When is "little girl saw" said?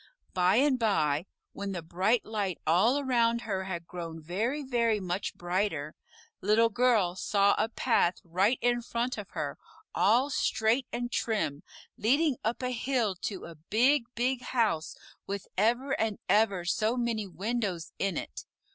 6.41-7.53